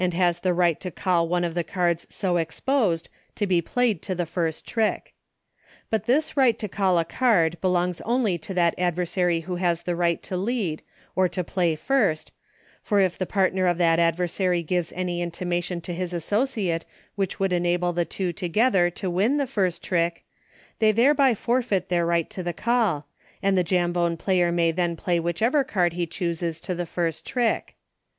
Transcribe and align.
65 0.01 0.17
has 0.19 0.39
the 0.39 0.53
right 0.55 0.79
to 0.79 0.89
call 0.89 1.27
one 1.29 1.43
of 1.43 1.53
the 1.53 1.63
cards 1.63 2.07
so 2.09 2.37
ex 2.37 2.59
posed, 2.59 3.07
to 3.35 3.45
be 3.45 3.61
played 3.61 4.01
to 4.01 4.15
the 4.15 4.25
first 4.25 4.65
trick, 4.67 5.13
But 5.91 6.05
this 6.07 6.35
right 6.35 6.57
to 6.57 6.67
call 6.67 6.97
a 6.97 7.05
card 7.05 7.61
belongs 7.61 8.01
only 8.01 8.39
to 8.39 8.53
that 8.55 8.73
adversary 8.79 9.41
who 9.41 9.57
has 9.57 9.83
the 9.83 9.95
right 9.95 10.19
to 10.23 10.35
lead, 10.35 10.81
or 11.15 11.29
to 11.29 11.43
play 11.43 11.75
first, 11.75 12.31
for 12.81 12.99
if 12.99 13.15
the 13.15 13.27
partner 13.27 13.67
of 13.67 13.77
that 13.77 13.99
adversary 13.99 14.63
gives 14.63 14.91
any 14.93 15.21
intimation 15.21 15.81
to 15.81 15.93
his 15.93 16.13
associate 16.13 16.83
which 17.13 17.39
would 17.39 17.53
enable 17.53 17.93
the 17.93 18.03
two 18.03 18.33
together 18.33 18.89
to 18.89 19.07
win 19.07 19.37
the 19.37 19.45
first 19.45 19.83
trick, 19.83 20.25
they 20.79 20.91
thereby 20.91 21.35
forfeit 21.35 21.89
their 21.89 22.07
right 22.07 22.27
to 22.31 22.41
the 22.41 22.53
call, 22.53 23.05
and 23.43 23.55
the 23.55 23.63
Jambone 23.63 24.17
player 24.17 24.51
may 24.51 24.71
then 24.71 24.95
play 24.95 25.19
whichever 25.19 25.63
card 25.63 25.93
he 25.93 26.07
chooses 26.07 26.59
to 26.59 26.73
the 26.73 26.87
first 26.87 27.23
trick. 27.23 27.75